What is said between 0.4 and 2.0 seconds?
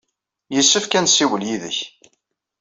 Yessefk ad nessiwel yid-k.